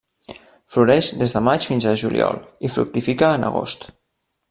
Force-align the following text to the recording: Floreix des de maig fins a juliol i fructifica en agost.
Floreix 0.75 1.09
des 1.19 1.35
de 1.37 1.43
maig 1.49 1.69
fins 1.73 1.87
a 1.91 1.95
juliol 2.05 2.43
i 2.69 2.75
fructifica 2.79 3.33
en 3.39 3.51
agost. 3.53 3.91